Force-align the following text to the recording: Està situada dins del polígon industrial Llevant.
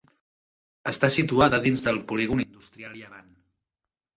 Està 0.91 1.09
situada 1.15 1.59
dins 1.67 1.85
del 1.89 1.99
polígon 2.13 2.43
industrial 2.47 2.99
Llevant. 3.03 3.33